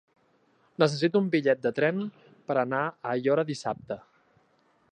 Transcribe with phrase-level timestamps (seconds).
[0.83, 2.01] Necessito un bitllet de tren
[2.47, 3.99] per anar a Aiora dissabte.